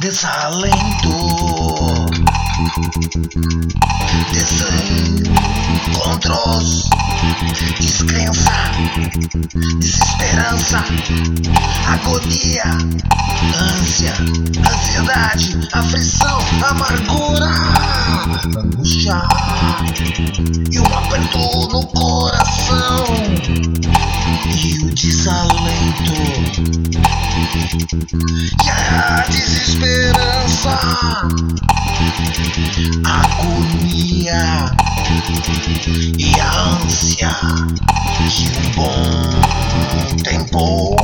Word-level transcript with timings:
desalento, 0.00 1.16
desencontros, 5.90 6.90
descrença, 7.80 8.52
desesperança, 9.78 10.84
agonia, 11.86 12.64
ânsia, 13.58 14.12
ansiedade, 14.70 15.68
aflição, 15.72 16.38
amargura, 16.62 17.48
angústia 18.58 19.22
e 20.70 20.78
um 20.78 20.84
aperto 20.94 21.68
no 21.72 21.86
coração 21.86 23.04
e 24.62 24.78
o 24.84 24.94
desalento 24.94 26.12
e 27.46 28.70
a 28.70 29.24
desesperança, 29.28 30.70
a 33.04 33.20
agonia 33.20 34.72
e 36.18 36.40
a 36.40 36.50
ânsia 36.82 37.30
de 38.28 38.50
um 38.50 38.70
bom 38.74 40.16
tempo. 40.24 40.96